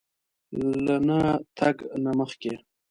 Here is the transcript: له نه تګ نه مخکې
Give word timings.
له 0.85 0.95
نه 1.07 1.19
تګ 1.57 1.75
نه 2.03 2.11
مخکې 2.19 2.53